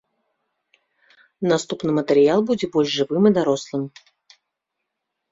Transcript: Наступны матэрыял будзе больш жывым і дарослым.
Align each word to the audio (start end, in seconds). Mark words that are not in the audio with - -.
Наступны 1.51 1.91
матэрыял 1.99 2.41
будзе 2.51 2.69
больш 2.77 2.89
жывым 3.01 3.23
і 3.31 3.33
дарослым. 3.37 3.83